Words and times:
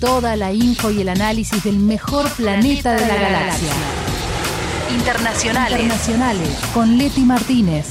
Toda 0.00 0.36
la 0.36 0.52
info 0.52 0.90
y 0.90 1.00
el 1.00 1.08
análisis 1.08 1.64
del 1.64 1.78
mejor 1.78 2.30
planeta, 2.32 2.92
de, 2.92 3.06
la, 3.06 3.14
galaxia. 3.14 3.72
Internacionales. 4.94 5.80
Internacionales. 5.80 6.60
Con 6.74 6.98
Leti 6.98 7.22
Martínez. 7.22 7.88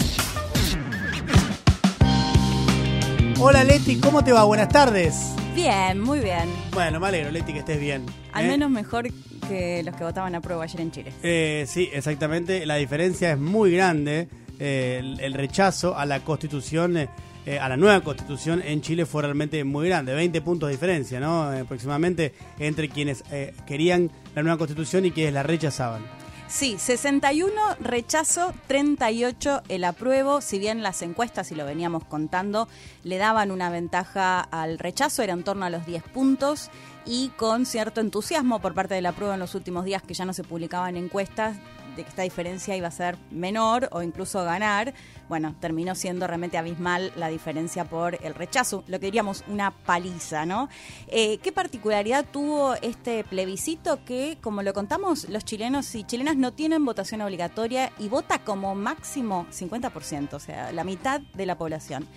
Hola 3.40 3.64
Leti, 3.64 4.00
¿cómo 4.00 4.24
te 4.24 4.32
va? 4.32 4.44
Buenas 4.44 4.70
tardes. 4.70 5.34
Bien, 5.56 6.00
muy 6.00 6.20
bien. 6.20 6.48
Bueno, 6.74 7.00
me 7.00 7.08
alegro, 7.08 7.32
Leti, 7.32 7.54
que 7.54 7.60
estés 7.60 7.80
bien. 7.80 8.06
Al 8.34 8.46
¿eh? 8.46 8.50
menos 8.50 8.70
mejor 8.70 9.08
que 9.50 9.82
los 9.84 9.96
que 9.96 10.04
votaban 10.04 10.36
a 10.36 10.42
prueba 10.42 10.64
ayer 10.64 10.82
en 10.82 10.92
Chile. 10.92 11.12
Eh, 11.24 11.66
sí, 11.68 11.90
exactamente. 11.92 12.68
La 12.68 12.76
diferencia 12.76 13.32
es 13.32 13.40
muy 13.40 13.72
grande. 13.72 14.28
Eh, 14.60 14.98
el, 15.00 15.20
el 15.22 15.34
rechazo 15.34 15.98
a 15.98 16.06
la 16.06 16.20
constitución, 16.20 16.98
eh, 17.46 17.60
a 17.60 17.70
la 17.70 17.78
nueva 17.78 18.02
constitución 18.02 18.62
en 18.66 18.82
Chile 18.82 19.06
fue 19.06 19.22
realmente 19.22 19.64
muy 19.64 19.88
grande. 19.88 20.16
20 20.16 20.42
puntos 20.42 20.68
de 20.68 20.74
diferencia, 20.74 21.20
¿no? 21.20 21.54
Eh, 21.54 21.60
aproximadamente 21.60 22.34
entre 22.58 22.90
quienes 22.90 23.24
eh, 23.32 23.54
querían 23.68 24.10
la 24.34 24.42
nueva 24.42 24.58
constitución 24.58 25.06
y 25.06 25.12
quienes 25.12 25.34
la 25.34 25.44
rechazaban. 25.44 26.02
Sí, 26.48 26.78
61 26.78 27.52
rechazo, 27.80 28.54
38 28.68 29.64
el 29.70 29.84
apruebo. 29.84 30.42
Si 30.42 30.58
bien 30.58 30.84
las 30.84 31.02
encuestas, 31.02 31.52
y 31.52 31.56
lo 31.56 31.66
veníamos 31.66 32.04
contando, 32.06 32.68
le 33.04 33.18
daban 33.18 33.52
una 33.52 33.70
ventaja 33.70 34.42
al 34.42 34.80
rechazo, 34.80 35.22
era 35.22 35.34
en 35.34 35.44
torno 35.44 35.66
a 35.66 35.70
los 35.70 35.86
10 35.86 36.04
puntos. 36.04 36.70
Y 37.06 37.30
con 37.38 37.68
cierto 37.68 38.02
entusiasmo 38.02 38.60
por 38.60 38.74
parte 38.74 38.96
del 38.96 39.06
apruebo 39.06 39.34
en 39.34 39.40
los 39.40 39.54
últimos 39.54 39.86
días, 39.86 40.02
que 40.02 40.16
ya 40.16 40.26
no 40.26 40.34
se 40.34 40.44
publicaban 40.44 40.98
encuestas, 40.98 41.58
de 41.96 42.04
que 42.04 42.10
esta 42.10 42.22
diferencia 42.24 42.76
iba 42.76 42.88
a 42.88 42.92
ser 42.92 43.18
menor 43.32 43.90
o 43.92 44.02
incluso 44.02 44.44
ganar, 44.44 44.94
bueno, 45.30 45.56
terminó 45.60 45.96
siendo 45.96 46.28
realmente 46.28 46.58
abismal 46.58 47.12
la 47.16 47.30
diferencia 47.30 47.86
por 47.86 48.18
el 48.24 48.36
rechazo, 48.36 48.84
lo 48.88 49.00
que 49.00 49.08
diríamos 49.08 49.44
una 49.48 49.72
paliza, 49.72 50.46
¿no? 50.46 50.70
Eh, 51.08 51.40
¿Qué 51.40 51.52
particularidad 51.52 52.26
tuvo 52.32 52.76
este 52.76 53.24
plebiscito 53.24 54.04
que, 54.06 54.38
como 54.42 54.62
lo 54.62 54.74
contamos, 54.74 55.28
los 55.30 55.46
chilenos 55.46 55.94
y 55.96 56.04
chilenas 56.04 56.38
no 56.38 56.54
tienen 56.54 56.86
votación 56.86 57.22
obligatoria 57.22 57.92
y 58.00 58.10
vota 58.10 58.40
como 58.40 58.76
máximo 58.76 59.48
50%, 59.52 60.34
o 60.34 60.40
sea, 60.40 60.72
la 60.72 60.84
mitad 60.84 61.22
de 61.22 61.46
la 61.46 61.58
población? 61.58 62.08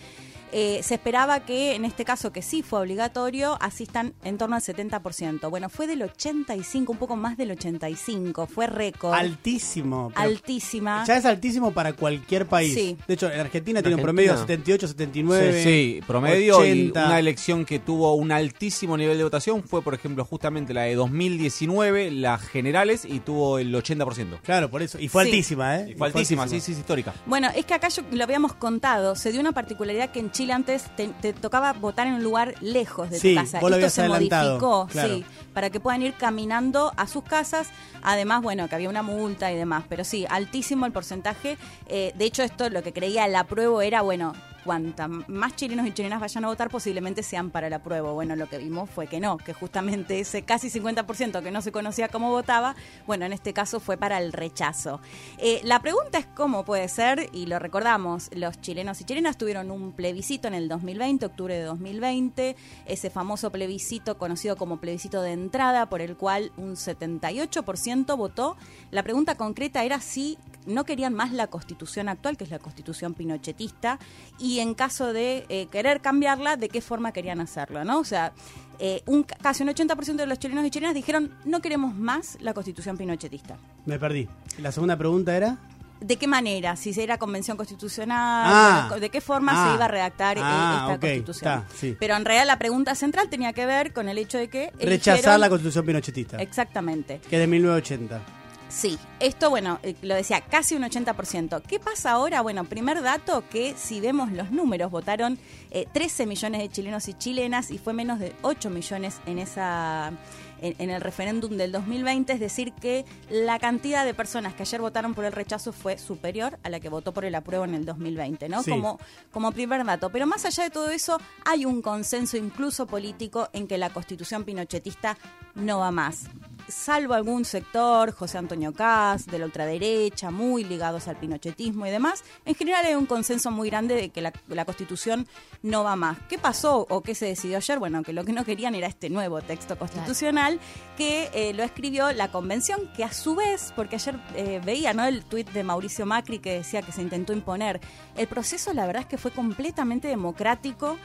Eh, 0.52 0.80
se 0.82 0.94
esperaba 0.94 1.40
que 1.40 1.74
en 1.74 1.84
este 1.84 2.04
caso, 2.04 2.32
que 2.32 2.42
sí 2.42 2.62
fue 2.62 2.80
obligatorio, 2.80 3.56
asistan 3.60 4.14
en 4.24 4.38
torno 4.38 4.56
al 4.56 4.62
70%. 4.62 5.50
Bueno, 5.50 5.68
fue 5.68 5.86
del 5.86 6.02
85, 6.02 6.92
un 6.92 6.98
poco 6.98 7.16
más 7.16 7.36
del 7.36 7.50
85, 7.52 8.46
fue 8.46 8.66
récord. 8.66 9.14
Altísimo. 9.14 10.12
Altísima. 10.14 11.04
Ya 11.06 11.16
es 11.16 11.24
altísimo 11.24 11.72
para 11.72 11.92
cualquier 11.92 12.46
país. 12.46 12.74
Sí. 12.74 12.96
De 13.06 13.14
hecho, 13.14 13.30
en 13.30 13.40
Argentina 13.40 13.80
tiene 13.82 13.96
un 13.96 14.02
promedio 14.02 14.32
de 14.32 14.38
78, 14.38 14.88
79. 14.88 15.62
Sí, 15.62 15.68
sí, 15.98 16.00
promedio 16.06 16.58
80. 16.58 17.00
y 17.02 17.06
una 17.06 17.18
elección 17.18 17.64
que 17.64 17.78
tuvo 17.78 18.14
un 18.14 18.32
altísimo 18.32 18.96
nivel 18.96 19.18
de 19.18 19.24
votación 19.24 19.62
fue, 19.62 19.82
por 19.82 19.94
ejemplo, 19.94 20.24
justamente 20.24 20.72
la 20.74 20.82
de 20.82 20.94
2019, 20.94 22.10
las 22.10 22.42
generales, 22.42 23.04
y 23.04 23.20
tuvo 23.20 23.58
el 23.58 23.74
80%. 23.74 24.38
Claro, 24.42 24.70
por 24.70 24.82
eso. 24.82 24.98
Y 24.98 25.08
fue 25.08 25.24
Sí. 25.24 25.30
altísima, 25.30 25.76
¿eh? 25.78 25.86
Y 25.88 25.92
Y 25.92 25.94
fue 25.94 26.06
altísima, 26.08 26.46
sí, 26.48 26.60
sí, 26.60 26.72
es 26.72 26.78
histórica. 26.78 27.12
Bueno, 27.26 27.48
es 27.54 27.64
que 27.66 27.74
acá 27.74 27.88
yo 27.88 28.02
lo 28.12 28.24
habíamos 28.24 28.54
contado, 28.54 29.14
se 29.16 29.32
dio 29.32 29.40
una 29.40 29.52
particularidad 29.52 30.10
que 30.10 30.20
en 30.20 30.30
Chile 30.38 30.52
antes 30.52 30.84
te, 30.96 31.08
te 31.08 31.32
tocaba 31.32 31.72
votar 31.72 32.06
en 32.06 32.14
un 32.14 32.22
lugar 32.22 32.54
lejos 32.60 33.10
de 33.10 33.18
Sí, 33.18 33.34
tu 33.34 33.40
casa. 33.40 33.58
vos 33.60 33.70
lo 33.70 33.76
Esto 33.76 33.90
se 33.90 34.08
modificó, 34.08 34.86
claro. 34.90 35.14
sí, 35.16 35.24
para 35.52 35.68
que 35.70 35.80
puedan 35.80 36.00
ir 36.02 36.14
caminando 36.14 36.92
a 36.96 37.06
sus 37.08 37.24
casas. 37.24 37.68
Además, 38.02 38.40
bueno, 38.42 38.68
que 38.68 38.76
había 38.76 38.88
una 38.88 39.02
multa 39.02 39.50
y 39.50 39.56
demás, 39.56 39.82
pero 39.88 40.04
sí, 40.04 40.26
altísimo 40.30 40.86
el 40.86 40.92
porcentaje. 40.92 41.58
Eh, 41.88 42.12
de 42.16 42.24
hecho, 42.24 42.44
esto 42.44 42.70
lo 42.70 42.84
que 42.84 42.92
creía 42.92 43.26
el 43.26 43.34
apruebo 43.34 43.82
era, 43.82 44.00
bueno, 44.02 44.32
cuanta 44.68 45.08
más 45.08 45.56
chilenos 45.56 45.86
y 45.86 45.92
chilenas 45.92 46.20
vayan 46.20 46.44
a 46.44 46.48
votar, 46.48 46.68
posiblemente 46.68 47.22
sean 47.22 47.48
para 47.48 47.68
el 47.68 47.72
apruebo. 47.72 48.12
Bueno, 48.12 48.36
lo 48.36 48.50
que 48.50 48.58
vimos 48.58 48.90
fue 48.90 49.06
que 49.06 49.18
no, 49.18 49.38
que 49.38 49.54
justamente 49.54 50.20
ese 50.20 50.42
casi 50.42 50.68
50% 50.68 51.42
que 51.42 51.50
no 51.50 51.62
se 51.62 51.72
conocía 51.72 52.08
cómo 52.08 52.28
votaba, 52.28 52.76
bueno, 53.06 53.24
en 53.24 53.32
este 53.32 53.54
caso 53.54 53.80
fue 53.80 53.96
para 53.96 54.18
el 54.18 54.30
rechazo. 54.30 55.00
Eh, 55.38 55.62
la 55.64 55.80
pregunta 55.80 56.18
es 56.18 56.26
cómo 56.26 56.66
puede 56.66 56.86
ser, 56.90 57.30
y 57.32 57.46
lo 57.46 57.58
recordamos, 57.58 58.28
los 58.34 58.60
chilenos 58.60 59.00
y 59.00 59.04
chilenas 59.04 59.38
tuvieron 59.38 59.70
un 59.70 59.92
plebiscito 59.92 60.48
en 60.48 60.54
el 60.54 60.68
2020, 60.68 61.24
octubre 61.24 61.54
de 61.54 61.62
2020, 61.62 62.54
ese 62.84 63.08
famoso 63.08 63.50
plebiscito 63.50 64.18
conocido 64.18 64.56
como 64.56 64.76
plebiscito 64.76 65.22
de 65.22 65.32
entrada, 65.32 65.88
por 65.88 66.02
el 66.02 66.14
cual 66.14 66.52
un 66.58 66.74
78% 66.74 68.18
votó. 68.18 68.58
La 68.90 69.02
pregunta 69.02 69.34
concreta 69.34 69.82
era 69.82 69.98
si 70.02 70.36
no 70.68 70.84
querían 70.84 71.14
más 71.14 71.32
la 71.32 71.46
constitución 71.46 72.08
actual, 72.08 72.36
que 72.36 72.44
es 72.44 72.50
la 72.50 72.58
constitución 72.58 73.14
pinochetista, 73.14 73.98
y 74.38 74.57
en 74.60 74.74
caso 74.74 75.12
de 75.12 75.44
eh, 75.48 75.66
querer 75.70 76.00
cambiarla, 76.00 76.56
de 76.56 76.68
qué 76.68 76.80
forma 76.80 77.12
querían 77.12 77.40
hacerlo, 77.40 77.84
¿no? 77.84 77.98
O 77.98 78.04
sea, 78.04 78.32
eh, 78.78 79.02
un, 79.06 79.24
casi 79.24 79.62
un 79.62 79.68
80% 79.70 80.16
de 80.16 80.26
los 80.26 80.38
chilenos 80.38 80.64
y 80.64 80.70
chilenas 80.70 80.94
dijeron 80.94 81.34
no 81.44 81.60
queremos 81.60 81.94
más 81.94 82.36
la 82.40 82.54
constitución 82.54 82.96
pinochetista. 82.96 83.56
Me 83.86 83.98
perdí. 83.98 84.28
La 84.60 84.70
segunda 84.72 84.96
pregunta 84.96 85.36
era. 85.36 85.56
¿De 86.00 86.14
qué 86.16 86.28
manera? 86.28 86.76
Si 86.76 86.90
era 87.00 87.18
convención 87.18 87.56
constitucional, 87.56 88.44
Ah. 88.92 88.96
de 89.00 89.10
qué 89.10 89.20
forma 89.20 89.50
Ah. 89.52 89.68
se 89.70 89.74
iba 89.74 89.84
a 89.86 89.88
redactar 89.88 90.38
eh, 90.38 90.40
Ah, 90.44 90.78
esta 90.82 90.94
ok, 90.94 91.00
constitución. 91.00 91.52
está, 91.64 91.76
sí. 91.76 91.96
Pero 91.98 92.14
en 92.14 92.24
realidad 92.24 92.46
la 92.46 92.58
pregunta 92.60 92.94
central 92.94 93.28
tenía 93.28 93.52
que 93.52 93.66
ver 93.66 93.92
con 93.92 94.08
el 94.08 94.16
hecho 94.18 94.38
de 94.38 94.48
que 94.48 94.70
Rechazar 94.78 95.16
eligieron- 95.24 95.40
la 95.40 95.48
constitución 95.48 95.84
pinochetista. 95.86 96.36
Exactamente. 96.36 97.20
Que 97.28 97.34
es 97.34 97.40
de 97.40 97.46
1980. 97.48 98.20
Sí, 98.68 98.98
esto, 99.18 99.48
bueno, 99.48 99.78
eh, 99.82 99.94
lo 100.02 100.14
decía, 100.14 100.42
casi 100.42 100.74
un 100.74 100.82
80%. 100.82 101.62
¿Qué 101.62 101.80
pasa 101.80 102.12
ahora? 102.12 102.42
Bueno, 102.42 102.64
primer 102.64 103.02
dato 103.02 103.42
que 103.48 103.74
si 103.76 104.00
vemos 104.00 104.30
los 104.30 104.50
números, 104.50 104.90
votaron 104.90 105.38
eh, 105.70 105.86
13 105.92 106.26
millones 106.26 106.60
de 106.60 106.68
chilenos 106.68 107.08
y 107.08 107.14
chilenas 107.14 107.70
y 107.70 107.78
fue 107.78 107.94
menos 107.94 108.18
de 108.18 108.34
8 108.42 108.68
millones 108.68 109.20
en 109.26 109.38
esa 109.38 110.12
en, 110.60 110.74
en 110.78 110.90
el 110.90 111.00
referéndum 111.00 111.56
del 111.56 111.72
2020, 111.72 112.32
es 112.32 112.40
decir, 112.40 112.72
que 112.72 113.04
la 113.30 113.58
cantidad 113.58 114.04
de 114.04 114.12
personas 114.12 114.54
que 114.54 114.64
ayer 114.64 114.80
votaron 114.80 115.14
por 115.14 115.24
el 115.24 115.32
rechazo 115.32 115.72
fue 115.72 115.98
superior 115.98 116.58
a 116.62 116.68
la 116.68 116.80
que 116.80 116.88
votó 116.88 117.14
por 117.14 117.24
el 117.24 117.34
apruebo 117.34 117.64
en 117.64 117.74
el 117.74 117.84
2020, 117.84 118.48
¿no? 118.48 118.62
Sí. 118.62 118.70
Como, 118.70 118.98
como 119.30 119.52
primer 119.52 119.84
dato. 119.84 120.10
Pero 120.10 120.26
más 120.26 120.44
allá 120.44 120.64
de 120.64 120.70
todo 120.70 120.90
eso, 120.90 121.18
hay 121.44 121.64
un 121.64 121.80
consenso 121.80 122.36
incluso 122.36 122.86
político 122.86 123.48
en 123.52 123.66
que 123.66 123.78
la 123.78 123.90
constitución 123.90 124.44
pinochetista 124.44 125.16
no 125.54 125.78
va 125.78 125.90
más 125.90 126.28
salvo 126.68 127.14
algún 127.14 127.44
sector, 127.44 128.12
José 128.12 128.38
Antonio 128.38 128.72
Caz, 128.72 129.26
de 129.26 129.38
la 129.38 129.46
ultraderecha, 129.46 130.30
muy 130.30 130.64
ligados 130.64 131.08
al 131.08 131.16
pinochetismo 131.16 131.86
y 131.86 131.90
demás, 131.90 132.24
en 132.44 132.54
general 132.54 132.86
hay 132.86 132.94
un 132.94 133.06
consenso 133.06 133.50
muy 133.50 133.70
grande 133.70 133.94
de 133.94 134.10
que 134.10 134.20
la, 134.20 134.32
la 134.48 134.64
Constitución 134.64 135.26
no 135.62 135.84
va 135.84 135.96
más. 135.96 136.18
¿Qué 136.28 136.38
pasó 136.38 136.86
o 136.88 137.02
qué 137.02 137.14
se 137.14 137.26
decidió 137.26 137.56
ayer? 137.56 137.78
Bueno, 137.78 138.02
que 138.02 138.12
lo 138.12 138.24
que 138.24 138.32
no 138.32 138.44
querían 138.44 138.74
era 138.74 138.86
este 138.86 139.10
nuevo 139.10 139.40
texto 139.40 139.78
constitucional 139.78 140.60
que 140.96 141.30
eh, 141.32 141.52
lo 141.54 141.62
escribió 141.62 142.12
la 142.12 142.30
Convención, 142.30 142.90
que 142.96 143.04
a 143.04 143.12
su 143.12 143.34
vez, 143.34 143.72
porque 143.74 143.96
ayer 143.96 144.18
eh, 144.34 144.60
veía 144.64 144.92
¿no? 144.92 145.04
el 145.04 145.24
tuit 145.24 145.48
de 145.50 145.64
Mauricio 145.64 146.06
Macri 146.06 146.38
que 146.38 146.54
decía 146.54 146.82
que 146.82 146.92
se 146.92 147.02
intentó 147.02 147.32
imponer, 147.32 147.80
el 148.16 148.26
proceso 148.26 148.72
la 148.72 148.86
verdad 148.86 149.02
es 149.02 149.08
que 149.08 149.18
fue 149.18 149.30
completamente 149.30 150.08
democrático 150.08 150.98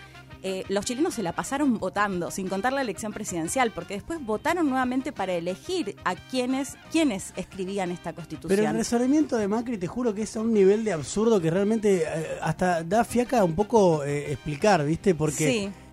eh, 0.44 0.64
los 0.70 0.84
chilenos 0.86 1.14
se 1.14 1.24
la 1.24 1.31
pasaron 1.34 1.80
votando, 1.80 2.30
sin 2.30 2.48
contar 2.50 2.74
la 2.74 2.81
elección 2.81 3.14
presidencial, 3.14 3.72
porque 3.72 3.94
después 3.96 4.20
votaron 4.26 4.70
nuevamente 4.70 5.12
para 5.14 5.34
elegir 5.34 5.96
a 6.04 6.16
quienes, 6.16 6.76
quienes 6.92 7.34
escribían 7.38 7.92
esta 7.92 8.14
constitución. 8.14 8.50
Pero 8.58 8.70
el 8.70 8.76
resolvimiento 8.78 9.38
de 9.38 9.48
Macri, 9.48 9.78
te 9.78 9.88
juro 9.88 10.14
que 10.14 10.24
es 10.24 10.36
a 10.36 10.42
un 10.42 10.54
nivel 10.54 10.84
de 10.84 10.94
absurdo 10.94 11.40
que 11.42 11.50
realmente 11.50 12.04
eh, 12.06 12.28
hasta 12.42 12.84
da 12.84 13.04
fiaca 13.06 13.44
un 13.44 13.56
poco 13.56 14.04
eh, 14.04 14.31
explicar, 14.34 14.86
¿viste? 14.86 15.16
Porque 15.16 15.48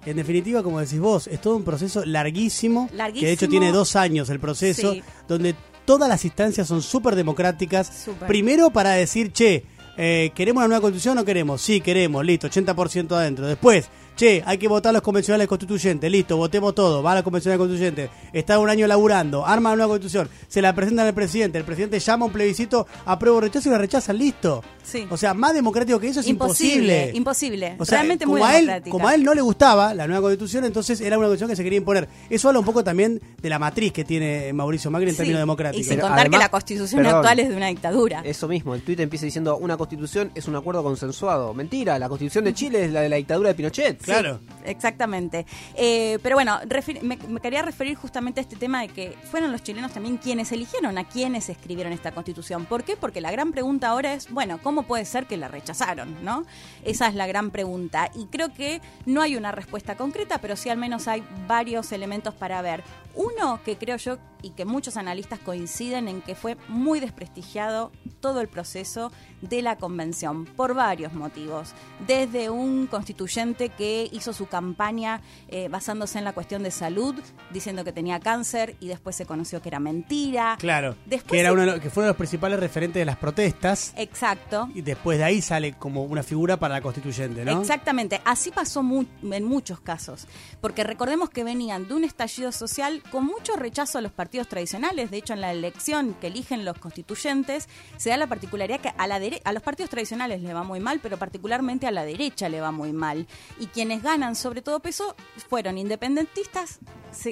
Sí. 0.04 0.10
en 0.10 0.16
definitiva, 0.16 0.62
como 0.62 0.80
decís 0.80 0.98
vos, 0.98 1.26
es 1.28 1.40
todo 1.40 1.56
un 1.56 1.62
proceso 1.64 2.04
larguísimo, 2.04 2.88
que 3.14 3.26
de 3.26 3.32
hecho 3.32 3.48
tiene 3.48 3.70
dos 3.72 3.94
años 3.96 4.30
el 4.30 4.40
proceso, 4.40 4.94
Sí. 4.94 5.02
donde 5.28 5.54
todas 5.84 6.08
las 6.08 6.24
instancias 6.24 6.66
son 6.68 6.82
súper 6.82 7.14
democráticas. 7.14 8.08
Primero 8.26 8.70
para 8.70 8.90
decir, 8.92 9.32
che, 9.32 9.64
eh, 9.96 10.30
¿queremos 10.34 10.60
una 10.62 10.68
nueva 10.68 10.80
constitución 10.82 11.18
o 11.18 11.20
no 11.20 11.24
queremos? 11.24 11.60
Sí, 11.60 11.80
queremos, 11.80 12.24
listo, 12.24 12.46
80% 12.48 13.16
adentro. 13.16 13.46
Después, 13.46 13.88
che, 14.20 14.42
hay 14.44 14.58
que 14.58 14.68
votar 14.68 14.92
los 14.92 15.00
convencionales 15.00 15.48
constituyentes, 15.48 16.10
listo, 16.10 16.36
votemos 16.36 16.74
todo, 16.74 17.02
va 17.02 17.12
a 17.12 17.14
la 17.14 17.22
convencional 17.22 17.58
constituyente, 17.58 18.10
está 18.34 18.58
un 18.58 18.68
año 18.68 18.86
laburando, 18.86 19.46
arma 19.46 19.70
una 19.70 19.76
nueva 19.76 19.92
constitución, 19.92 20.28
se 20.46 20.60
la 20.60 20.74
presentan 20.74 21.06
al 21.06 21.14
presidente, 21.14 21.56
el 21.56 21.64
presidente 21.64 21.98
llama 21.98 22.24
a 22.24 22.26
un 22.26 22.32
plebiscito, 22.32 22.86
aprueba 23.06 23.38
o 23.38 23.40
rechazo 23.40 23.70
y 23.70 23.72
la 23.72 23.78
rechazan, 23.78 24.18
listo. 24.18 24.62
Sí. 24.82 25.06
O 25.08 25.16
sea, 25.16 25.32
más 25.32 25.54
democrático 25.54 25.98
que 25.98 26.08
eso 26.08 26.20
es 26.20 26.26
imposible, 26.28 27.12
imposible. 27.14 27.70
imposible. 27.70 27.76
O 27.78 27.84
sea, 27.86 27.98
Realmente 27.98 28.26
como 28.26 28.38
muy 28.38 28.46
a, 28.46 28.58
él, 28.58 28.66
democrática. 28.66 28.90
como 28.90 29.08
a 29.08 29.14
él 29.14 29.24
no 29.24 29.32
le 29.34 29.40
gustaba 29.40 29.94
la 29.94 30.06
nueva 30.06 30.20
constitución, 30.20 30.64
entonces 30.66 31.00
era 31.00 31.16
una 31.16 31.28
constitución 31.28 31.48
que 31.50 31.56
se 31.56 31.64
quería 31.64 31.78
imponer. 31.78 32.06
Eso 32.28 32.48
habla 32.48 32.58
un 32.60 32.66
poco 32.66 32.84
también 32.84 33.20
de 33.40 33.48
la 33.48 33.58
matriz 33.58 33.90
que 33.92 34.04
tiene 34.04 34.52
Mauricio 34.52 34.90
Macri 34.90 35.06
en 35.08 35.12
Sí, 35.12 35.16
términos 35.18 35.38
Y 35.38 35.40
democráticos. 35.42 35.86
sin 35.86 35.96
Pero 35.96 36.08
contar 36.08 36.28
que 36.28 36.36
la 36.38 36.48
constitución 36.50 37.02
perdón. 37.02 37.16
actual 37.16 37.38
es 37.40 37.48
de 37.48 37.56
una 37.56 37.66
dictadura. 37.68 38.20
Eso 38.24 38.48
mismo, 38.48 38.74
el 38.74 38.82
tuit 38.82 39.00
empieza 39.00 39.24
diciendo 39.24 39.56
una 39.56 39.76
constitución 39.78 40.30
es 40.34 40.46
un 40.48 40.56
acuerdo 40.56 40.82
consensuado. 40.82 41.54
Mentira, 41.54 41.98
la 41.98 42.08
constitución 42.08 42.44
de 42.44 42.52
Chile 42.52 42.84
es 42.84 42.92
la 42.92 43.00
de 43.00 43.08
la 43.08 43.16
dictadura 43.16 43.48
de 43.48 43.54
Pinochet. 43.54 44.09
Claro. 44.10 44.40
exactamente. 44.64 45.46
Eh, 45.76 46.18
pero 46.22 46.36
bueno, 46.36 46.58
me, 47.02 47.16
me 47.16 47.40
quería 47.40 47.62
referir 47.62 47.96
justamente 47.96 48.40
a 48.40 48.42
este 48.42 48.56
tema 48.56 48.82
de 48.82 48.88
que 48.88 49.16
fueron 49.30 49.52
los 49.52 49.62
chilenos 49.62 49.92
también 49.92 50.16
quienes 50.16 50.52
eligieron 50.52 50.98
a 50.98 51.04
quienes 51.04 51.48
escribieron 51.48 51.92
esta 51.92 52.12
constitución. 52.12 52.66
¿Por 52.66 52.84
qué? 52.84 52.96
Porque 52.96 53.20
la 53.20 53.30
gran 53.30 53.52
pregunta 53.52 53.88
ahora 53.88 54.14
es, 54.14 54.30
bueno, 54.30 54.58
¿cómo 54.62 54.82
puede 54.84 55.04
ser 55.04 55.26
que 55.26 55.36
la 55.36 55.48
rechazaron? 55.48 56.00
¿no? 56.22 56.44
Esa 56.84 57.08
es 57.08 57.14
la 57.14 57.26
gran 57.26 57.50
pregunta. 57.50 58.10
Y 58.14 58.26
creo 58.26 58.52
que 58.52 58.80
no 59.06 59.22
hay 59.22 59.36
una 59.36 59.52
respuesta 59.52 59.96
concreta, 59.96 60.38
pero 60.38 60.56
sí 60.56 60.68
al 60.68 60.78
menos 60.78 61.08
hay 61.08 61.22
varios 61.46 61.92
elementos 61.92 62.34
para 62.34 62.62
ver. 62.62 62.82
Uno 63.14 63.60
que 63.64 63.76
creo 63.76 63.96
yo 63.96 64.18
y 64.42 64.50
que 64.50 64.64
muchos 64.64 64.96
analistas 64.96 65.38
coinciden 65.40 66.08
en 66.08 66.22
que 66.22 66.34
fue 66.34 66.56
muy 66.68 67.00
desprestigiado 67.00 67.92
todo 68.20 68.40
el 68.40 68.48
proceso 68.48 69.12
de 69.42 69.62
la 69.62 69.76
convención 69.76 70.44
por 70.44 70.74
varios 70.74 71.12
motivos. 71.12 71.72
Desde 72.06 72.50
un 72.50 72.86
constituyente 72.86 73.68
que 73.70 73.99
hizo 74.12 74.32
su 74.32 74.46
campaña 74.46 75.20
eh, 75.48 75.68
basándose 75.68 76.18
en 76.18 76.24
la 76.24 76.32
cuestión 76.32 76.62
de 76.62 76.70
salud, 76.70 77.14
diciendo 77.52 77.84
que 77.84 77.92
tenía 77.92 78.20
cáncer 78.20 78.76
y 78.80 78.88
después 78.88 79.16
se 79.16 79.26
conoció 79.26 79.60
que 79.62 79.68
era 79.68 79.80
mentira. 79.80 80.56
Claro. 80.58 80.96
Después 81.06 81.32
que, 81.32 81.40
era 81.40 81.48
se- 81.50 81.52
uno 81.52 81.60
de 81.62 81.66
los- 81.72 81.80
que 81.80 81.90
fue 81.90 82.02
uno 82.02 82.06
de 82.06 82.10
los 82.10 82.16
principales 82.18 82.60
referentes 82.60 83.00
de 83.00 83.04
las 83.04 83.16
protestas. 83.16 83.92
Exacto. 83.96 84.68
Y 84.74 84.82
después 84.82 85.18
de 85.18 85.24
ahí 85.24 85.42
sale 85.42 85.72
como 85.74 86.04
una 86.04 86.22
figura 86.22 86.56
para 86.58 86.74
la 86.74 86.80
constituyente, 86.80 87.44
¿no? 87.44 87.60
Exactamente, 87.60 88.20
así 88.24 88.50
pasó 88.50 88.82
mu- 88.82 89.04
en 89.22 89.44
muchos 89.44 89.80
casos, 89.80 90.26
porque 90.60 90.84
recordemos 90.84 91.30
que 91.30 91.44
venían 91.44 91.88
de 91.88 91.94
un 91.94 92.04
estallido 92.04 92.52
social 92.52 93.02
con 93.10 93.24
mucho 93.26 93.56
rechazo 93.56 93.98
a 93.98 94.00
los 94.00 94.12
partidos 94.12 94.48
tradicionales, 94.48 95.10
de 95.10 95.16
hecho 95.18 95.32
en 95.34 95.40
la 95.40 95.52
elección 95.52 96.14
que 96.20 96.28
eligen 96.28 96.64
los 96.64 96.78
constituyentes 96.78 97.68
se 97.96 98.10
da 98.10 98.16
la 98.16 98.26
particularidad 98.26 98.80
que 98.80 98.92
a, 98.96 99.06
la 99.06 99.18
dere- 99.20 99.40
a 99.44 99.52
los 99.52 99.62
partidos 99.62 99.90
tradicionales 99.90 100.42
le 100.42 100.54
va 100.54 100.62
muy 100.62 100.80
mal, 100.80 101.00
pero 101.02 101.16
particularmente 101.18 101.86
a 101.86 101.90
la 101.90 102.04
derecha 102.04 102.48
le 102.48 102.60
va 102.60 102.70
muy 102.72 102.92
mal, 102.92 103.26
y 103.58 103.66
quienes 103.80 104.02
ganan 104.02 104.36
sobre 104.36 104.60
todo 104.60 104.80
peso 104.80 105.16
fueron 105.48 105.78
independentistas, 105.78 106.80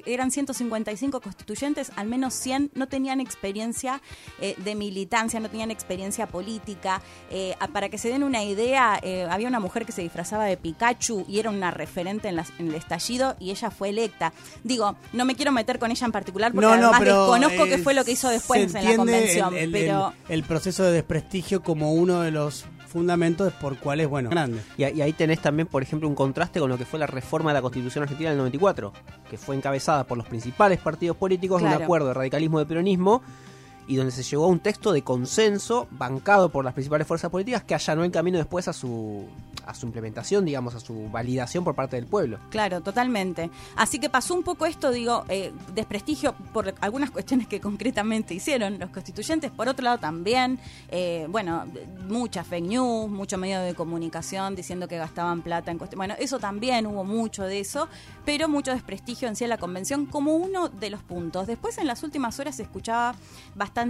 eran 0.07 0.31
155 0.31 1.21
constituyentes, 1.21 1.93
al 1.95 2.07
menos 2.07 2.33
100 2.33 2.71
no 2.75 2.89
tenían 2.89 3.21
experiencia 3.21 4.01
eh, 4.41 4.55
de 4.57 4.75
militancia, 4.75 5.41
no 5.41 5.51
tenían 5.51 5.71
experiencia 5.71 6.27
política. 6.27 7.03
Eh, 7.31 7.55
para 7.75 7.91
que 7.91 7.99
se 7.99 8.09
den 8.09 8.23
una 8.23 8.43
idea, 8.43 8.99
eh, 9.03 9.27
había 9.31 9.47
una 9.47 9.61
mujer 9.61 9.85
que 9.85 9.93
se 9.93 10.01
disfrazaba 10.01 10.47
de 10.47 10.57
Pikachu 10.57 11.27
y 11.29 11.39
era 11.39 11.51
una 11.51 11.71
referente 11.71 12.29
en, 12.29 12.37
las- 12.37 12.51
en 12.59 12.69
el 12.69 12.75
estallido 12.77 13.37
y 13.39 13.51
ella 13.51 13.71
fue 13.71 13.91
electa. 13.91 14.33
Digo, 14.65 14.97
no 15.13 15.27
me 15.27 15.35
quiero 15.37 15.53
meter 15.53 15.79
con 15.79 15.91
ella 15.91 16.07
en 16.07 16.13
particular 16.13 16.53
porque 16.53 16.65
No, 16.67 16.77
no, 16.77 16.83
además 16.85 17.01
pero, 17.01 17.21
desconozco 17.31 17.65
qué 17.67 17.77
fue 17.77 17.93
lo 17.93 18.07
que 18.07 18.13
hizo 18.13 18.31
después 18.31 18.75
en 18.75 18.85
la 18.85 18.97
convención. 18.97 19.53
El, 19.55 19.65
el- 19.65 19.71
pero 19.73 20.15
el- 20.31 20.35
el 20.37 20.43
proceso 20.45 20.83
de 20.83 20.93
desprestigio 20.93 21.63
como 21.63 21.93
uno 21.93 22.23
de 22.23 22.31
los 22.31 22.65
fundamentos 22.89 23.53
por 23.55 23.79
cuales, 23.79 24.09
bueno, 24.09 24.31
grande. 24.31 24.61
Y, 24.77 24.85
y 24.85 25.03
ahí 25.03 25.13
tenés 25.13 25.41
también, 25.41 25.69
por 25.69 25.83
ejemplo, 25.83 26.09
un 26.09 26.15
contraste 26.15 26.59
con 26.61 26.69
lo 26.69 26.77
que 26.79 26.85
fue 26.85 26.99
la 26.99 27.07
reforma 27.07 27.51
de 27.51 27.55
la 27.55 27.63
Constitución 27.63 28.03
Argentina 28.03 28.31
del 28.31 28.39
94, 28.39 28.93
que 29.31 29.39
fue 29.39 29.55
encabezada 29.55 30.05
por 30.05 30.19
los 30.19 30.27
principales 30.27 30.79
partidos 30.81 31.17
políticos 31.17 31.61
de 31.61 31.67
Claro. 31.69 31.79
un 31.79 31.85
acuerdo 31.85 32.09
de 32.09 32.15
radicalismo 32.15 32.59
de 32.59 32.67
peronismo 32.67 33.23
y 33.89 33.97
donde 33.97 34.13
se 34.13 34.23
llegó 34.23 34.45
a 34.45 34.49
un 34.49 34.61
texto 34.61 34.93
de 34.93 35.03
consenso 35.03 35.89
bancado 35.91 36.51
por 36.51 36.65
las 36.65 36.75
principales 36.75 37.07
fuerzas 37.07 37.31
políticas 37.31 37.65
que 37.65 37.75
allanó 37.75 38.05
el 38.05 38.13
camino 38.13 38.39
después 38.39 38.69
a 38.69 38.73
su 38.73 39.27
a 39.69 39.75
su 39.75 39.85
implementación, 39.85 40.47
digamos, 40.47 40.75
a 40.75 40.81
su 40.81 41.11
validación 41.11 41.63
por 41.63 41.75
parte 41.75 41.97
del 41.97 42.07
pueblo. 42.07 42.39
Claro, 42.49 42.81
totalmente. 42.81 43.51
Así 43.77 43.99
que 43.99 44.09
pasó 44.09 44.35
un 44.35 44.43
poco 44.43 44.65
esto, 44.65 44.91
digo, 44.91 45.27
eh, 45.29 45.53
desprestigio 45.75 46.35
por 46.55 46.75
algunas 46.81 47.11
cuestiones 47.11 47.47
que 47.47 47.61
concretamente 47.61 48.33
hicieron 48.33 48.79
los 48.79 48.89
constituyentes. 48.89 49.51
Por 49.51 49.69
otro 49.69 49.85
lado, 49.85 49.99
también, 49.99 50.59
eh, 50.89 51.27
bueno, 51.29 51.67
muchas 52.09 52.47
fake 52.47 52.65
news, 52.65 53.11
mucho 53.11 53.37
medio 53.37 53.61
de 53.61 53.75
comunicación 53.75 54.57
diciendo 54.57 54.89
que 54.89 54.97
gastaban 54.97 55.43
plata 55.43 55.71
en 55.71 55.77
cuestiones. 55.77 55.99
Bueno, 55.99 56.15
eso 56.19 56.39
también 56.39 56.87
hubo 56.87 57.05
mucho 57.05 57.45
de 57.45 57.61
eso, 57.61 57.89
pero 58.25 58.49
mucho 58.49 58.71
desprestigio 58.71 59.29
en 59.29 59.37
sí 59.37 59.45
a 59.45 59.49
la 59.49 59.59
convención 59.59 60.07
como 60.07 60.35
uno 60.35 60.71
de 60.71 60.89
los 60.89 61.03
puntos. 61.03 61.47
Después, 61.47 61.77
en 61.77 61.87
las 61.87 62.03
últimas 62.03 62.41
horas, 62.41 62.57
se 62.57 62.63
escuchaba 62.63 63.15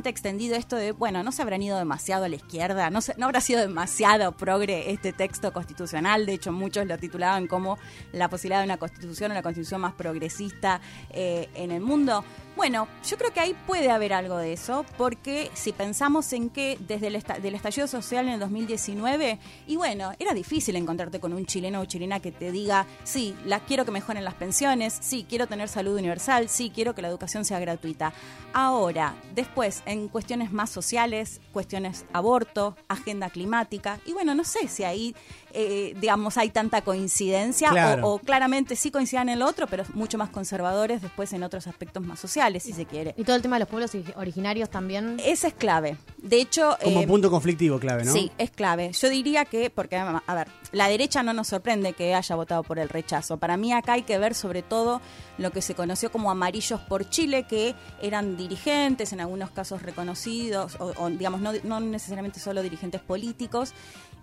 extendido 0.04 0.56
esto 0.56 0.76
de, 0.76 0.92
bueno, 0.92 1.22
no 1.22 1.32
se 1.32 1.42
habrán 1.42 1.62
ido 1.62 1.78
demasiado 1.78 2.24
a 2.24 2.28
la 2.28 2.36
izquierda, 2.36 2.90
no, 2.90 3.00
se- 3.00 3.14
no 3.16 3.26
habrá 3.26 3.40
sido 3.40 3.60
demasiado 3.60 4.32
progre 4.32 4.90
este 4.92 5.12
texto 5.12 5.52
constitucional. 5.52 6.26
De 6.26 6.34
hecho, 6.34 6.52
muchos 6.52 6.86
lo 6.86 6.98
titulaban 6.98 7.46
como 7.46 7.78
la 8.12 8.28
posibilidad 8.28 8.60
de 8.60 8.64
una 8.66 8.76
constitución, 8.76 9.30
una 9.32 9.42
constitución 9.42 9.80
más 9.80 9.94
progresista 9.94 10.80
eh, 11.10 11.48
en 11.54 11.70
el 11.70 11.80
mundo. 11.80 12.24
Bueno, 12.58 12.88
yo 13.08 13.16
creo 13.16 13.32
que 13.32 13.38
ahí 13.38 13.54
puede 13.68 13.88
haber 13.88 14.12
algo 14.12 14.36
de 14.36 14.52
eso, 14.52 14.84
porque 14.96 15.48
si 15.54 15.72
pensamos 15.72 16.32
en 16.32 16.50
que 16.50 16.76
desde 16.88 17.06
el 17.06 17.22
del 17.40 17.54
estallido 17.54 17.86
social 17.86 18.26
en 18.26 18.32
el 18.32 18.40
2019, 18.40 19.38
y 19.68 19.76
bueno, 19.76 20.10
era 20.18 20.34
difícil 20.34 20.74
encontrarte 20.74 21.20
con 21.20 21.32
un 21.32 21.46
chileno 21.46 21.80
o 21.80 21.84
chilena 21.84 22.18
que 22.18 22.32
te 22.32 22.50
diga, 22.50 22.84
sí, 23.04 23.36
la, 23.44 23.60
quiero 23.60 23.84
que 23.84 23.92
mejoren 23.92 24.24
las 24.24 24.34
pensiones, 24.34 24.98
sí, 25.00 25.24
quiero 25.28 25.46
tener 25.46 25.68
salud 25.68 25.96
universal, 25.96 26.48
sí, 26.48 26.72
quiero 26.74 26.96
que 26.96 27.02
la 27.02 27.06
educación 27.06 27.44
sea 27.44 27.60
gratuita. 27.60 28.12
Ahora, 28.52 29.14
después, 29.36 29.84
en 29.86 30.08
cuestiones 30.08 30.50
más 30.50 30.68
sociales, 30.68 31.40
cuestiones 31.52 32.06
aborto, 32.12 32.74
agenda 32.88 33.30
climática, 33.30 34.00
y 34.04 34.14
bueno, 34.14 34.34
no 34.34 34.42
sé 34.42 34.66
si 34.66 34.82
ahí, 34.82 35.14
eh, 35.52 35.94
digamos, 36.00 36.36
hay 36.36 36.50
tanta 36.50 36.82
coincidencia 36.82 37.70
Claro. 37.70 38.06
o, 38.06 38.14
o 38.14 38.18
claramente 38.18 38.76
sí 38.76 38.90
coincidan 38.90 39.28
en 39.28 39.38
lo 39.38 39.46
otro, 39.46 39.66
pero 39.66 39.84
mucho 39.94 40.18
más 40.18 40.28
conservadores 40.30 41.02
después 41.02 41.32
en 41.32 41.42
otros 41.42 41.66
aspectos 41.66 42.02
más 42.04 42.18
sociales, 42.20 42.62
si 42.62 42.72
se 42.72 42.84
quiere. 42.86 43.14
Y 43.16 43.24
todo 43.24 43.36
el 43.36 43.42
tema 43.42 43.56
de 43.56 43.60
los 43.60 43.68
pueblos 43.68 43.94
ori- 43.94 44.12
originarios 44.16 44.68
también. 44.70 45.18
Esa 45.24 45.48
es 45.48 45.54
clave. 45.54 45.96
De 46.18 46.40
hecho, 46.40 46.76
Como 46.82 47.02
eh, 47.02 47.06
punto 47.06 47.30
conflictivo 47.30 47.78
clave, 47.78 48.04
¿no? 48.04 48.12
Sí, 48.12 48.30
es 48.38 48.50
clave. 48.50 48.92
Yo 48.92 49.08
diría 49.08 49.44
que, 49.44 49.70
porque, 49.70 49.96
a 49.96 50.34
ver, 50.34 50.48
la 50.72 50.88
derecha 50.88 51.22
no 51.22 51.32
nos 51.32 51.48
sorprende 51.48 51.92
que 51.94 52.14
haya 52.14 52.34
votado 52.36 52.62
por 52.62 52.78
el 52.78 52.88
rechazo. 52.88 53.36
Para 53.38 53.56
mí 53.56 53.72
acá 53.72 53.94
hay 53.94 54.02
que 54.02 54.18
ver 54.18 54.34
sobre 54.34 54.62
todo 54.62 55.00
lo 55.38 55.50
que 55.50 55.62
se 55.62 55.74
conoció 55.74 56.10
como 56.12 56.30
amarillos 56.30 56.80
por 56.80 57.08
Chile, 57.08 57.44
que 57.48 57.74
eran 58.02 58.36
dirigentes, 58.36 59.12
en 59.12 59.20
algunos 59.20 59.50
casos 59.50 59.82
reconocidos, 59.82 60.76
o, 60.80 60.92
o, 60.96 61.08
digamos, 61.10 61.40
no, 61.40 61.52
no 61.64 61.80
necesariamente 61.80 62.40
solo 62.40 62.62
dirigentes 62.62 63.00
políticos, 63.00 63.72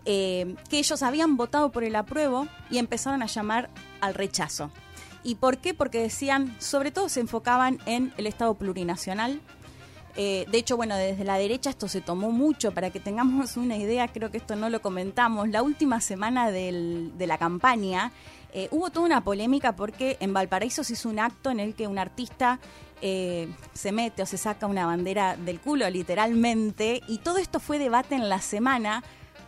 eh, 0.05 0.55
que 0.69 0.77
ellos 0.77 1.01
habían 1.03 1.35
votado 1.35 1.71
por 1.71 1.83
el 1.83 1.95
apruebo 1.95 2.47
y 2.69 2.77
empezaron 2.77 3.23
a 3.23 3.25
llamar 3.25 3.69
al 4.01 4.13
rechazo. 4.13 4.71
¿Y 5.23 5.35
por 5.35 5.57
qué? 5.57 5.73
Porque 5.73 5.99
decían, 5.99 6.55
sobre 6.59 6.91
todo 6.91 7.09
se 7.09 7.19
enfocaban 7.19 7.79
en 7.87 8.13
el 8.17 8.27
Estado 8.27 8.53
plurinacional, 8.53 9.41
eh, 10.17 10.45
de 10.49 10.57
hecho, 10.57 10.77
bueno, 10.77 10.95
desde 10.95 11.25
la 11.25 11.37
derecha 11.37 11.69
esto 11.69 11.87
se 11.87 12.01
tomó 12.01 12.31
mucho. 12.31 12.71
Para 12.71 12.89
que 12.89 12.99
tengamos 12.99 13.57
una 13.57 13.77
idea, 13.77 14.07
creo 14.07 14.31
que 14.31 14.37
esto 14.37 14.55
no 14.55 14.69
lo 14.69 14.81
comentamos. 14.81 15.49
La 15.49 15.61
última 15.61 15.99
semana 16.01 16.51
de 16.51 17.25
la 17.27 17.37
campaña 17.37 18.11
eh, 18.53 18.67
hubo 18.71 18.89
toda 18.89 19.05
una 19.05 19.23
polémica 19.23 19.75
porque 19.75 20.17
en 20.19 20.33
Valparaíso 20.33 20.83
se 20.83 20.93
hizo 20.93 21.09
un 21.09 21.19
acto 21.19 21.49
en 21.49 21.59
el 21.59 21.75
que 21.75 21.87
un 21.87 21.97
artista 21.97 22.59
se 23.01 23.91
mete 23.91 24.23
o 24.23 24.25
se 24.25 24.37
saca 24.37 24.65
una 24.65 24.87
bandera 24.87 25.35
del 25.35 25.59
culo, 25.59 25.87
literalmente. 25.89 27.01
Y 27.07 27.19
todo 27.19 27.37
esto 27.37 27.59
fue 27.59 27.77
debate 27.77 28.15
en 28.15 28.29
la 28.29 28.41
semana 28.41 29.03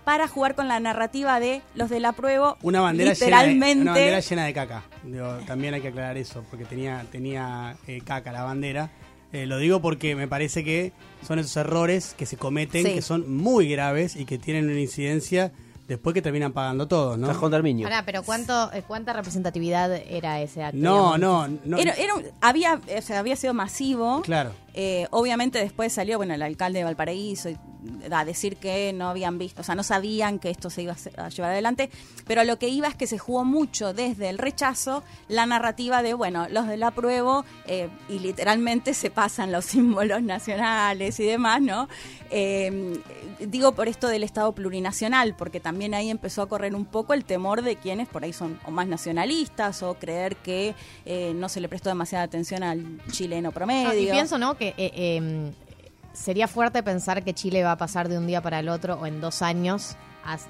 para 0.07 0.30
jugar 0.30 0.56
con 0.56 0.69
la 0.69 0.80
narrativa 0.80 1.38
de 1.42 1.62
los 1.75 1.89
del 1.89 2.06
apruebo. 2.06 2.56
Una 2.62 2.80
bandera, 2.80 3.12
llena 3.12 3.25
de, 3.42 3.48
literalmente. 3.48 3.81
una 3.81 3.92
bandera 3.92 4.19
llena 4.21 4.45
de 4.45 4.54
caca. 4.54 4.83
Digo, 5.04 5.27
también 5.45 5.74
hay 5.74 5.81
que 5.81 5.89
aclarar 5.89 6.15
eso, 6.15 6.45
porque 6.50 6.63
tenía, 6.63 7.06
tenía 7.12 7.75
eh, 7.88 8.00
caca 8.06 8.31
la 8.31 8.44
bandera. 8.44 8.89
Eh, 9.34 9.46
lo 9.48 9.58
digo 9.58 9.81
porque 9.81 10.15
me 10.15 10.29
parece 10.29 10.63
que 10.63 10.93
son 11.27 11.39
esos 11.39 11.58
errores 11.58 12.15
que 12.17 12.25
se 12.25 12.38
cometen, 12.38 12.86
Sí. 12.86 12.93
que 12.93 13.01
son 13.01 13.29
muy 13.36 13.67
graves 13.67 14.15
y 14.15 14.24
que 14.24 14.38
tienen 14.38 14.70
una 14.70 14.79
incidencia 14.79 15.51
después 15.89 16.13
que 16.13 16.22
terminan 16.22 16.53
pagando 16.53 16.88
todos, 16.88 17.17
¿no? 17.17 17.27
De 17.50 17.55
Armiño. 17.58 17.84
Pará, 17.89 18.03
pero 18.05 18.24
¿cuánto, 18.24 18.72
eh, 18.72 18.84
¿cuánta 18.88 19.12
representatividad 19.12 19.93
era 19.93 20.39
ese 20.41 20.63
acto? 20.63 20.77
No, 20.77 21.15
digamos? 21.15 21.20
no, 21.20 21.60
no. 21.65 21.77
Era, 21.77 21.93
era 21.96 22.15
un- 22.15 22.24
había, 22.39 22.79
o 22.98 23.01
sea, 23.01 23.20
había 23.20 23.36
sido 23.36 23.53
masivo. 23.53 24.22
Claro. 24.22 24.51
Eh, 24.74 25.08
obviamente 25.12 25.60
después 25.60 25.91
salió, 25.91 26.17
bueno, 26.17 26.34
el 26.34 26.41
alcalde 26.41 26.79
de 26.79 26.86
Valparaíso 26.86 27.50
y- 27.50 27.58
a 28.12 28.25
decir 28.25 28.58
que 28.58 28.94
no 28.94 29.10
habían 29.10 29.38
visto, 29.38 29.62
o 29.62 29.63
sea, 29.63 29.75
no 29.75 29.84
sabían 29.84 30.39
que 30.39 30.50
esto 30.50 30.70
se 30.70 30.84
iba 30.84 30.96
a, 31.17 31.29
llevar 31.29 31.51
adelante, 31.51 31.89
pero 32.25 32.44
lo 32.44 32.60
que 32.60 32.70
iba 32.70 32.88
es 32.88 32.96
que 32.96 33.08
se 33.08 33.17
jugó 33.17 33.46
mucho 33.46 33.94
desde 33.94 34.29
el 34.29 34.38
rechazo 34.38 35.03
la 35.27 35.46
narrativa 35.46 36.01
de, 36.01 36.13
bueno, 36.13 36.48
los 36.50 36.67
del 36.67 36.84
apruebo 36.84 37.46
eh, 37.65 37.89
y 38.10 38.20
literalmente 38.20 38.94
se 38.94 39.10
pasan 39.10 39.51
los 39.51 39.65
símbolos 39.77 40.22
nacionales 40.24 41.20
y 41.20 41.25
demás, 41.25 41.62
¿no? 41.62 41.88
Eh, 42.29 43.00
digo 43.39 43.74
por 43.74 43.88
esto 43.88 44.08
del 44.08 44.24
Estado 44.24 44.51
plurinacional, 44.53 45.36
porque 45.36 45.60
también 45.60 45.94
ahí 45.94 46.10
empezó 46.10 46.41
a 46.41 46.50
correr 46.50 46.75
un 46.75 46.86
poco 46.86 47.13
el 47.13 47.25
temor 47.25 47.62
de 47.62 47.75
quienes 47.75 48.08
por 48.08 48.24
ahí 48.24 48.34
son 48.34 48.60
o 48.65 48.72
más 48.72 48.88
nacionalistas 48.88 49.84
o 49.84 49.96
creer 49.96 50.36
que 50.38 50.75
eh, 51.06 51.34
no 51.36 51.50
se 51.50 51.62
le 51.62 51.70
prestó 51.70 51.89
demasiada 51.89 52.24
atención 52.24 52.63
al 52.63 53.01
chileno 53.12 53.51
promedio. 53.51 53.89
No, 53.89 53.94
y 53.96 54.08
pienso, 54.08 54.38
¿no? 54.38 54.58
Que 54.58 54.70
eh, 54.77 54.91
eh, 54.94 55.51
sería 56.17 56.47
fuerte 56.47 56.83
pensar 56.83 57.24
que 57.24 57.33
Chile 57.33 57.63
va 57.63 57.74
a 57.74 57.77
pasar 57.77 58.09
de 58.09 58.17
un 58.17 58.27
día 58.27 58.41
para 58.41 58.59
el 58.59 58.69
otro 58.69 58.95
o 58.95 59.05
en 59.05 59.21
dos 59.21 59.41
años 59.41 59.95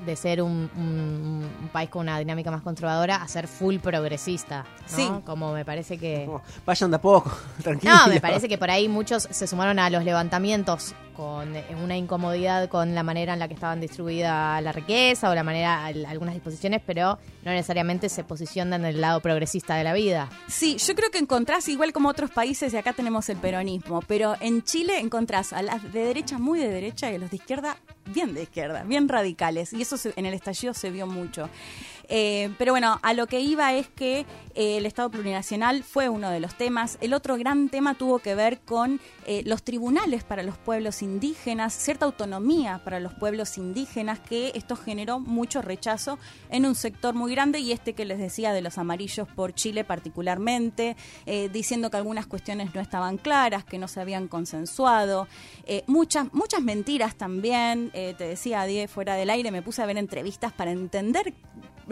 de 0.06 0.16
ser 0.16 0.42
un, 0.42 0.70
un- 0.76 1.50
un 1.62 1.70
país 1.70 1.90
con 1.90 2.02
una 2.02 2.18
dinámica 2.20 2.50
más 2.52 2.62
conservadora 2.62 3.18
a 3.18 3.28
ser 3.28 3.48
full 3.48 3.78
progresista. 3.78 4.64
¿no? 4.64 4.88
Sí. 4.98 5.10
Como 5.26 5.54
me 5.54 5.64
parece 5.66 5.98
que... 5.98 6.26
No, 6.26 6.42
vayan 6.66 6.90
de 6.92 6.96
a 6.98 7.02
poco, 7.02 7.32
tranquilo. 7.64 7.94
No, 7.96 8.08
me 8.08 8.20
parece 8.22 8.48
que 8.50 8.58
por 8.58 8.70
ahí 8.72 8.88
muchos 8.90 9.28
se 9.30 9.48
sumaron 9.48 9.80
a 9.80 9.90
los 9.90 10.04
levantamientos 10.04 10.94
con 11.16 11.56
eh, 11.56 11.66
una 11.84 11.98
incomodidad 11.98 12.70
con 12.70 12.94
la 12.94 13.02
manera 13.02 13.34
en 13.34 13.40
la 13.40 13.48
que 13.48 13.56
estaban 13.56 13.82
distribuida 13.82 14.62
la 14.62 14.72
riqueza 14.72 15.30
o 15.32 15.36
la 15.36 15.44
manera, 15.44 15.86
al- 15.86 16.06
algunas 16.06 16.36
disposiciones, 16.36 16.82
pero 16.86 17.18
no 17.44 17.52
necesariamente 17.52 18.08
se 18.10 18.24
posicionan 18.24 18.82
en 18.82 18.86
el 18.96 19.02
lado 19.02 19.20
progresista 19.20 19.76
de 19.76 19.84
la 19.84 19.94
vida. 19.94 20.30
Sí, 20.48 20.78
yo 20.78 20.94
creo 20.96 21.10
que 21.10 21.18
encontrás, 21.18 21.68
igual 21.70 21.92
como 21.92 22.10
otros 22.10 22.30
países, 22.30 22.72
y 22.74 22.78
acá 22.78 22.94
tenemos 22.94 23.30
el 23.30 23.38
peronismo, 23.38 24.02
pero 24.08 24.36
en 24.42 24.62
Chile 24.64 25.00
encontrás 25.00 25.54
a 25.54 25.62
las 25.64 25.82
de 25.92 26.04
derecha 26.06 26.38
muy 26.38 26.60
de 26.60 26.70
derecha 26.70 27.12
y 27.12 27.16
a 27.16 27.18
los 27.18 27.32
de 27.32 27.38
izquierda 27.38 27.78
bien 28.14 28.34
de 28.34 28.44
izquierda, 28.44 28.84
bien 28.84 29.08
radicales. 29.08 29.74
Y 29.74 29.82
eso 29.82 29.98
se- 29.98 30.14
en 30.16 30.26
el 30.26 30.34
estallido 30.34 30.74
se 30.74 30.90
vio 30.92 31.08
mucho. 31.08 31.50
Eh, 32.10 32.50
pero 32.58 32.74
bueno, 32.74 33.00
a 33.02 33.14
lo 33.14 33.28
que 33.28 33.40
iba 33.42 33.74
es 33.74 33.88
que 33.90 34.26
eh, 34.56 34.78
el 34.78 34.86
Estado 34.86 35.10
plurinacional 35.10 35.84
fue 35.84 36.10
uno 36.10 36.30
de 36.30 36.40
los 36.40 36.56
temas. 36.56 36.98
El 37.02 37.14
otro 37.14 37.38
gran 37.38 37.70
tema 37.70 37.96
tuvo 37.96 38.20
que 38.20 38.36
ver 38.36 38.60
con 38.60 39.00
eh, 39.26 39.44
los 39.46 39.64
tribunales 39.64 40.24
para 40.24 40.44
los 40.44 40.58
pueblos 40.58 41.02
indígenas, 41.02 41.74
cierta 41.74 42.06
autonomía 42.06 42.82
para 42.84 43.00
los 43.00 43.14
pueblos 43.14 43.58
indígenas, 43.58 44.20
que 44.20 44.52
esto 44.56 44.76
generó 44.76 45.20
mucho 45.20 45.62
rechazo 45.62 46.18
en 46.50 46.66
un 46.66 46.76
sector 46.76 47.14
muy 47.14 47.32
grande 47.32 47.60
y 47.60 47.72
este 47.72 47.94
que 47.94 48.06
les 48.06 48.20
decía 48.20 48.54
de 48.54 48.62
los 48.62 48.78
amarillos 48.78 49.28
por 49.28 49.54
Chile 49.54 49.84
particularmente, 49.84 50.96
diciendo 51.52 51.90
que 51.90 51.98
algunas 51.98 52.28
cuestiones 52.28 52.74
no 52.74 52.82
estaban 52.82 53.18
claras, 53.18 53.64
que 53.66 53.78
no 53.78 53.88
se 53.88 54.00
habían 54.00 54.28
consensuado, 54.28 55.28
muchas, 55.88 56.34
muchas 56.34 56.62
mentiras 56.62 57.16
también. 57.16 57.92
Te 57.92 58.14
decía, 58.16 58.64
Die, 58.64 58.88
fuera 58.88 59.16
del 59.16 59.30
aire, 59.30 59.52
me 59.52 59.62
puse 59.62 59.82
a 59.82 59.86
ver 59.86 59.98
entrevistas 59.98 60.54
para 60.54 60.72
entender 60.72 61.34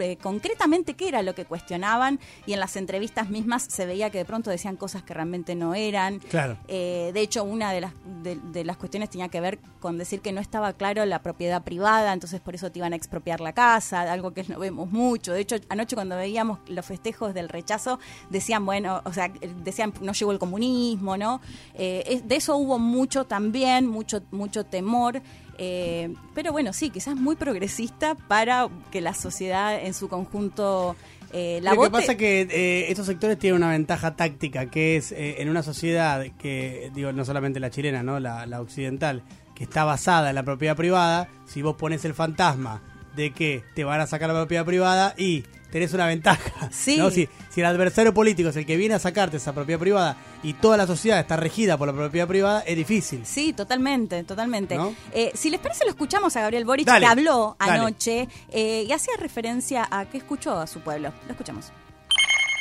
eh, 0.06 0.16
concretamente 0.16 0.94
qué 0.94 1.08
era 1.08 1.22
lo 1.22 1.34
que 1.34 1.44
cuestionaban 1.44 2.20
y 2.46 2.52
en 2.52 2.60
las 2.60 2.76
entrevistas 2.76 3.28
mismas 3.28 3.64
se 3.68 3.86
veía 3.86 4.10
que 4.10 4.18
de 4.18 4.24
pronto 4.24 4.50
decían 4.50 4.76
cosas 4.76 5.02
que 5.02 5.14
realmente 5.14 5.56
no 5.56 5.74
eran. 5.74 6.20
Claro. 6.20 6.56
Eh, 6.68 7.10
de 7.12 7.20
hecho, 7.20 7.42
una 7.42 7.72
de 7.72 7.80
las, 7.80 7.92
de, 8.22 8.36
de 8.36 8.64
las 8.64 8.76
cuestiones 8.76 9.10
tenía 9.10 9.28
que 9.28 9.40
ver 9.40 9.58
con 9.80 9.98
decir 9.98 10.20
que 10.20 10.30
no 10.30 10.40
estaba 10.40 10.72
claro 10.74 11.04
la 11.06 11.22
propiedad 11.22 11.62
privada, 11.62 12.12
entonces 12.12 12.40
por 12.40 12.54
eso 12.54 12.70
te 12.70 12.78
iban 12.78 12.92
a 12.92 12.96
expropiar 12.96 13.40
la 13.40 13.52
casa, 13.52 14.12
algo 14.12 14.32
que 14.32 14.44
no 14.44 14.58
vemos 14.60 14.92
mucho. 14.92 15.32
De 15.32 15.40
hecho, 15.40 15.56
anoche 15.68 15.96
cuando 15.96 16.16
veíamos 16.16 16.60
los 16.68 16.86
festejos 16.86 17.34
del 17.34 17.48
rechazo, 17.48 17.98
decían, 18.30 18.64
bueno, 18.64 19.02
o 19.04 19.12
sea, 19.12 19.32
decían, 19.64 19.92
no 20.00 20.12
llegó 20.12 20.30
el 20.30 20.38
comunismo, 20.38 21.16
¿no? 21.16 21.40
Eh, 21.74 22.22
de 22.24 22.36
eso 22.36 22.56
hubo 22.56 22.78
mucho 22.78 23.24
también, 23.24 23.86
mucho, 23.86 24.22
mucho 24.30 24.64
temor. 24.64 25.20
Eh, 25.58 26.14
pero 26.34 26.52
bueno, 26.52 26.72
sí, 26.72 26.90
quizás 26.90 27.16
muy 27.16 27.36
progresista 27.36 28.14
para 28.14 28.68
que 28.90 29.00
la 29.00 29.14
sociedad 29.14 29.82
en 29.82 29.94
su 29.94 30.08
conjunto 30.08 30.96
eh, 31.32 31.60
la 31.62 31.74
Lo 31.74 31.82
que 31.82 31.90
pasa 31.90 32.12
es 32.12 32.18
que 32.18 32.42
eh, 32.42 32.90
estos 32.90 33.06
sectores 33.06 33.38
tienen 33.38 33.56
una 33.56 33.70
ventaja 33.70 34.16
táctica, 34.16 34.66
que 34.66 34.96
es 34.96 35.12
eh, 35.12 35.42
en 35.42 35.48
una 35.48 35.62
sociedad 35.62 36.24
que, 36.38 36.90
digo, 36.94 37.12
no 37.12 37.24
solamente 37.24 37.60
la 37.60 37.70
chilena, 37.70 38.02
¿no? 38.02 38.20
La, 38.20 38.46
la 38.46 38.60
occidental, 38.60 39.22
que 39.54 39.64
está 39.64 39.84
basada 39.84 40.30
en 40.30 40.34
la 40.34 40.44
propiedad 40.44 40.76
privada, 40.76 41.28
si 41.46 41.62
vos 41.62 41.76
pones 41.76 42.04
el 42.04 42.14
fantasma 42.14 42.82
de 43.16 43.32
que 43.32 43.64
te 43.74 43.84
van 43.84 44.00
a 44.00 44.06
sacar 44.06 44.28
la 44.28 44.34
propiedad 44.34 44.64
privada 44.64 45.14
y 45.16 45.44
tenés 45.76 45.92
una 45.92 46.06
ventaja. 46.06 46.70
Sí. 46.70 46.96
¿no? 46.96 47.10
Si, 47.10 47.28
si 47.50 47.60
el 47.60 47.66
adversario 47.66 48.14
político 48.14 48.48
es 48.48 48.56
el 48.56 48.64
que 48.64 48.76
viene 48.76 48.94
a 48.94 48.98
sacarte 48.98 49.36
esa 49.36 49.52
propiedad 49.52 49.78
privada 49.78 50.16
y 50.42 50.54
toda 50.54 50.78
la 50.78 50.86
sociedad 50.86 51.20
está 51.20 51.36
regida 51.36 51.76
por 51.76 51.86
la 51.86 51.92
propiedad 51.92 52.26
privada, 52.26 52.60
es 52.62 52.76
difícil. 52.76 53.26
Sí, 53.26 53.52
totalmente, 53.52 54.24
totalmente. 54.24 54.76
¿No? 54.76 54.94
Eh, 55.12 55.32
si 55.34 55.50
les 55.50 55.60
parece, 55.60 55.84
lo 55.84 55.90
escuchamos 55.90 56.34
a 56.34 56.40
Gabriel 56.40 56.64
Boric, 56.64 56.86
Dale, 56.86 57.00
que 57.00 57.06
habló 57.06 57.56
dale. 57.58 57.72
anoche 57.72 58.26
eh, 58.50 58.86
y 58.88 58.92
hacía 58.92 59.14
referencia 59.18 59.86
a 59.90 60.06
que 60.06 60.16
escuchó 60.16 60.58
a 60.58 60.66
su 60.66 60.80
pueblo. 60.80 61.12
Lo 61.26 61.32
escuchamos. 61.32 61.70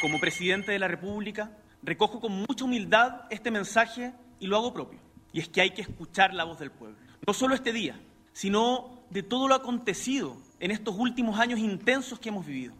Como 0.01 0.19
presidente 0.19 0.73
de 0.73 0.79
la 0.79 0.89
República, 0.89 1.51
recojo 1.83 2.19
con 2.19 2.33
mucha 2.33 2.65
humildad 2.65 3.21
este 3.29 3.49
mensaje 3.49 4.11
y 4.41 4.47
lo 4.47 4.57
hago 4.57 4.73
propio. 4.73 4.99
Y 5.31 5.39
es 5.39 5.47
que 5.47 5.61
hay 5.61 5.71
que 5.71 5.83
escuchar 5.83 6.33
la 6.33 6.43
voz 6.43 6.59
del 6.59 6.71
pueblo. 6.71 6.97
No 7.25 7.33
solo 7.33 7.55
este 7.55 7.71
día, 7.71 7.97
sino 8.33 9.05
de 9.09 9.23
todo 9.23 9.47
lo 9.47 9.55
acontecido 9.55 10.35
en 10.59 10.71
estos 10.71 10.95
últimos 10.97 11.39
años 11.39 11.59
intensos 11.59 12.19
que 12.19 12.29
hemos 12.29 12.45
vivido. 12.45 12.73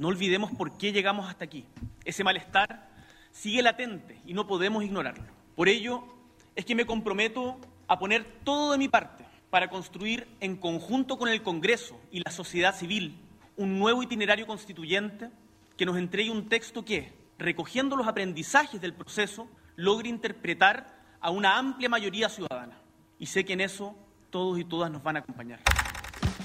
No 0.00 0.08
olvidemos 0.08 0.50
por 0.52 0.78
qué 0.78 0.92
llegamos 0.92 1.28
hasta 1.28 1.44
aquí. 1.44 1.66
Ese 2.06 2.24
malestar 2.24 2.88
sigue 3.32 3.60
latente 3.60 4.18
y 4.24 4.32
no 4.32 4.46
podemos 4.46 4.82
ignorarlo. 4.82 5.26
Por 5.54 5.68
ello, 5.68 6.02
es 6.56 6.64
que 6.64 6.74
me 6.74 6.86
comprometo 6.86 7.60
a 7.86 7.98
poner 7.98 8.24
todo 8.42 8.72
de 8.72 8.78
mi 8.78 8.88
parte 8.88 9.26
para 9.50 9.68
construir 9.68 10.26
en 10.40 10.56
conjunto 10.56 11.18
con 11.18 11.28
el 11.28 11.42
Congreso 11.42 12.00
y 12.10 12.20
la 12.20 12.30
sociedad 12.30 12.74
civil 12.74 13.14
un 13.58 13.78
nuevo 13.78 14.02
itinerario 14.02 14.46
constituyente 14.46 15.28
que 15.76 15.84
nos 15.84 15.98
entregue 15.98 16.30
un 16.30 16.48
texto 16.48 16.82
que, 16.82 17.12
recogiendo 17.36 17.94
los 17.94 18.08
aprendizajes 18.08 18.80
del 18.80 18.94
proceso, 18.94 19.50
logre 19.76 20.08
interpretar 20.08 20.98
a 21.20 21.28
una 21.28 21.58
amplia 21.58 21.90
mayoría 21.90 22.30
ciudadana. 22.30 22.80
Y 23.18 23.26
sé 23.26 23.44
que 23.44 23.52
en 23.52 23.60
eso 23.60 23.94
todos 24.30 24.58
y 24.58 24.64
todas 24.64 24.90
nos 24.90 25.02
van 25.02 25.16
a 25.16 25.18
acompañar. 25.18 25.60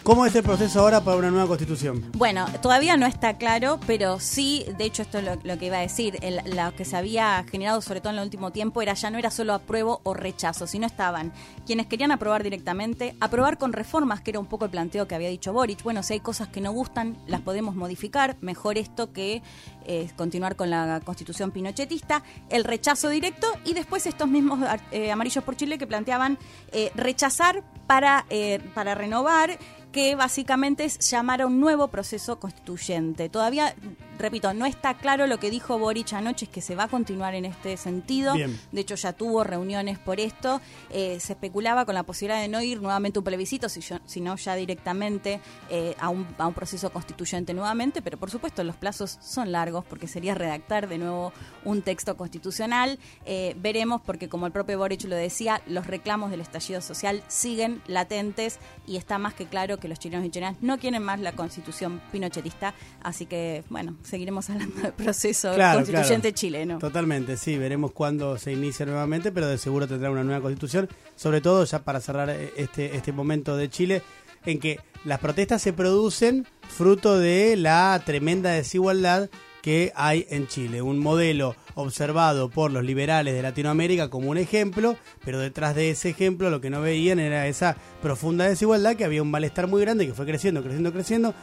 ¿Cómo 0.06 0.24
es 0.28 0.36
el 0.36 0.44
proceso 0.44 0.82
ahora 0.82 1.04
para 1.04 1.18
una 1.18 1.32
nueva 1.32 1.48
constitución? 1.48 2.12
Bueno, 2.16 2.46
todavía 2.62 2.96
no 2.96 3.08
está 3.08 3.40
claro, 3.40 3.80
pero 3.88 4.20
sí, 4.20 4.64
de 4.78 4.86
hecho 4.86 5.02
esto 5.02 5.18
es 5.18 5.26
lo, 5.44 5.58
que 5.58 5.66
iba 5.66 5.78
a 5.78 5.82
decir, 5.82 6.20
lo 6.46 6.76
que 6.76 6.86
se 6.86 6.96
había 6.96 7.44
generado 7.50 7.82
sobre 7.82 8.02
todo 8.02 8.14
en 8.14 8.20
el 8.20 8.26
último 8.26 8.52
tiempo 8.52 8.84
era 8.84 8.94
ya 8.94 9.10
no 9.10 9.18
era 9.18 9.32
solo 9.32 9.56
apruebo 9.56 10.02
o 10.04 10.14
rechazo, 10.14 10.68
sino 10.68 10.86
estaban 10.86 11.34
quienes 11.66 11.88
querían 11.88 12.12
aprobar 12.12 12.44
directamente, 12.44 13.16
aprobar 13.20 13.58
con 13.58 13.74
reformas, 13.74 14.22
que 14.22 14.30
era 14.30 14.40
un 14.40 14.46
poco 14.46 14.66
el 14.66 14.70
planteo 14.70 15.08
que 15.08 15.16
había 15.16 15.30
dicho 15.30 15.54
Boric, 15.54 15.82
bueno, 15.82 16.04
si 16.04 16.14
hay 16.14 16.20
cosas 16.20 16.50
que 16.50 16.62
no 16.62 16.72
gustan, 16.72 17.18
las 17.26 17.42
podemos 17.42 17.74
modificar, 17.74 18.38
mejor 18.42 18.78
esto 18.78 19.12
que 19.12 19.42
eh, 19.88 20.08
continuar 20.16 20.56
con 20.56 20.70
la 20.70 21.02
constitución 21.04 21.50
pinochetista, 21.50 22.22
el 22.50 22.64
rechazo 22.64 23.10
directo 23.10 23.48
y 23.66 23.74
después 23.74 24.06
estos 24.06 24.28
mismos 24.28 24.60
eh, 24.92 25.12
amarillos 25.12 25.44
por 25.44 25.56
Chile 25.56 25.80
que 25.80 25.88
planteaban 25.88 26.38
eh, 26.72 26.92
rechazar 26.94 27.64
para, 27.88 28.26
para 28.74 28.96
renovar 28.96 29.60
que 29.96 30.14
básicamente 30.16 30.84
es 30.84 31.00
llamar 31.10 31.42
a 31.42 31.48
un 31.48 31.62
nuevo 31.62 31.88
proceso 31.88 32.38
constituyente. 32.38 33.30
Todavía, 33.30 33.74
repito, 34.18 34.54
no 34.54 34.66
está 34.66 34.96
claro 34.96 35.28
lo 35.28 35.40
que 35.40 35.50
dijo 35.50 35.78
Boric 35.78 36.14
anoche, 36.14 36.46
es 36.46 36.52
que 36.52 36.62
se 36.62 36.76
va 36.76 36.84
a 36.84 36.88
continuar 36.88 37.36
en 37.36 37.46
este 37.46 37.78
sentido. 37.78 38.34
Bien. 38.34 38.60
De 38.72 38.82
hecho, 38.82 38.96
ya 38.96 39.14
tuvo 39.14 39.44
reuniones 39.44 40.00
por 40.00 40.20
esto. 40.20 40.62
Eh, 40.90 41.20
se 41.20 41.34
especulaba 41.34 41.86
con 41.86 41.96
la 41.96 42.04
posibilidad 42.04 42.42
de 42.42 42.48
no 42.48 42.62
ir 42.62 42.82
nuevamente 42.82 43.18
a 43.18 43.22
un 43.22 43.26
plebiscito, 43.26 43.68
sino 43.70 44.36
ya 44.36 44.56
directamente 44.56 45.40
eh, 45.70 45.96
a, 46.00 46.10
un, 46.10 46.28
a 46.38 46.48
un 46.48 46.54
proceso 46.54 46.92
constituyente 46.92 47.54
nuevamente. 47.54 48.02
Pero 48.02 48.18
por 48.18 48.32
supuesto, 48.32 48.64
los 48.64 48.76
plazos 48.76 49.18
son 49.22 49.52
largos 49.52 49.86
porque 49.86 50.08
sería 50.08 50.36
redactar 50.36 50.88
de 50.88 50.98
nuevo 50.98 51.34
un 51.64 51.82
texto 51.82 52.18
constitucional. 52.18 53.00
Eh, 53.26 53.56
veremos, 53.60 54.02
porque 54.02 54.30
como 54.30 54.46
el 54.46 54.52
propio 54.52 54.78
Boric 54.78 55.04
lo 55.06 55.16
decía, 55.16 55.62
los 55.68 55.88
reclamos 55.88 56.32
del 56.32 56.42
estallido 56.42 56.82
social 56.82 57.24
siguen 57.28 57.82
latentes 57.88 58.60
y 58.88 58.98
está 58.98 59.18
más 59.18 59.34
que 59.34 59.46
claro 59.46 59.78
que 59.78 59.88
los 59.88 60.00
chilenos 60.00 60.26
y 60.26 60.30
chilenas 60.30 60.58
no 60.62 60.78
quieren 60.78 61.04
más 61.04 61.20
la 61.20 61.34
constitución 61.34 62.02
pinochetista. 62.12 62.74
Así 63.04 63.26
que, 63.26 63.64
bueno, 63.70 63.96
seguiremos 64.06 64.50
hablando 64.50 64.82
del 64.82 64.94
proceso 64.94 65.54
Claro, 65.54 65.80
constituyente 65.80 66.30
claro. 66.30 66.36
chileno. 66.36 66.80
Totalmente, 66.80 67.38
sí, 67.38 67.58
veremos 67.58 67.92
cuándo 67.92 68.38
se 68.38 68.52
inicia 68.54 68.86
nuevamente, 68.86 69.32
pero 69.32 69.48
de 69.48 69.58
seguro 69.58 69.88
tendrá 69.88 70.12
una 70.12 70.24
nueva 70.24 70.42
constitución, 70.42 70.90
sobre 71.16 71.42
todo 71.42 71.66
ya 71.66 71.84
para 71.84 72.00
cerrar 72.00 72.30
eh, 72.30 72.54
este, 72.58 72.96
este 72.96 73.12
momento 73.12 73.58
de 73.58 73.70
Chile, 73.70 74.02
en 74.46 74.60
que 74.60 74.80
las 75.06 75.20
protestas 75.20 75.62
se 75.62 75.74
producen 75.74 76.48
fruto 76.68 77.18
de 77.18 77.56
la 77.56 78.02
tremenda 78.06 78.52
desigualdad 78.52 79.30
que 79.62 79.92
hay 79.96 80.28
en 80.30 80.48
Chile. 80.48 80.84
Un 80.84 81.00
modelo 81.00 81.56
observado 81.74 82.50
por 82.50 82.72
los 82.72 82.84
liberales 82.84 83.34
de 83.34 83.42
Latinoamérica 83.42 84.10
como 84.12 84.30
un 84.30 84.38
ejemplo, 84.38 84.96
pero 85.24 85.40
detrás 85.40 85.74
de 85.74 85.90
ese 85.90 86.10
ejemplo 86.10 86.52
lo 86.52 86.62
que 86.62 86.70
no 86.70 86.82
veían 86.82 87.18
era 87.20 87.48
esa 87.48 87.76
profunda 88.00 88.46
desigualdad, 88.46 88.96
que 88.96 89.06
había 89.06 89.24
un 89.24 89.32
malestar 89.32 89.66
muy 89.66 89.82
grande 89.82 90.06
que 90.06 90.14
fue 90.14 90.28
creciendo, 90.28 90.62
creciendo, 90.62 90.94
creciendo. 90.94 91.34